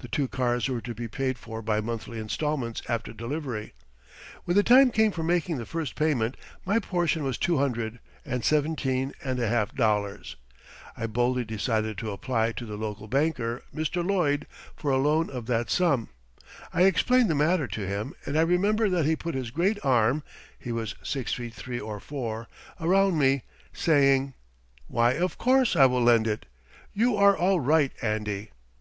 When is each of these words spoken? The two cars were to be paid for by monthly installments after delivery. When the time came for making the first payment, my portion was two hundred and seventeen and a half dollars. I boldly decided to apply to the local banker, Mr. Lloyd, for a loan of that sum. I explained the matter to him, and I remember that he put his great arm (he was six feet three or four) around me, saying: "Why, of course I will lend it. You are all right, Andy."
The 0.00 0.08
two 0.08 0.26
cars 0.26 0.68
were 0.68 0.80
to 0.80 0.96
be 0.96 1.06
paid 1.06 1.38
for 1.38 1.62
by 1.62 1.80
monthly 1.80 2.18
installments 2.18 2.82
after 2.88 3.12
delivery. 3.12 3.72
When 4.42 4.56
the 4.56 4.64
time 4.64 4.90
came 4.90 5.12
for 5.12 5.22
making 5.22 5.58
the 5.58 5.64
first 5.64 5.94
payment, 5.94 6.36
my 6.64 6.80
portion 6.80 7.22
was 7.22 7.38
two 7.38 7.58
hundred 7.58 8.00
and 8.24 8.44
seventeen 8.44 9.14
and 9.22 9.38
a 9.38 9.46
half 9.46 9.72
dollars. 9.72 10.34
I 10.96 11.06
boldly 11.06 11.44
decided 11.44 11.98
to 11.98 12.10
apply 12.10 12.50
to 12.50 12.66
the 12.66 12.76
local 12.76 13.06
banker, 13.06 13.62
Mr. 13.72 14.04
Lloyd, 14.04 14.48
for 14.74 14.90
a 14.90 14.96
loan 14.96 15.30
of 15.30 15.46
that 15.46 15.70
sum. 15.70 16.08
I 16.74 16.82
explained 16.82 17.30
the 17.30 17.36
matter 17.36 17.68
to 17.68 17.86
him, 17.86 18.14
and 18.26 18.36
I 18.36 18.42
remember 18.42 18.88
that 18.88 19.06
he 19.06 19.14
put 19.14 19.36
his 19.36 19.52
great 19.52 19.78
arm 19.84 20.24
(he 20.58 20.72
was 20.72 20.96
six 21.04 21.32
feet 21.32 21.54
three 21.54 21.78
or 21.78 22.00
four) 22.00 22.48
around 22.80 23.16
me, 23.20 23.42
saying: 23.72 24.34
"Why, 24.88 25.12
of 25.12 25.38
course 25.38 25.76
I 25.76 25.86
will 25.86 26.02
lend 26.02 26.26
it. 26.26 26.46
You 26.92 27.16
are 27.16 27.36
all 27.36 27.60
right, 27.60 27.92
Andy." 28.02 28.50